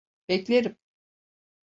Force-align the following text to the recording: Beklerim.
Beklerim. 0.29 0.77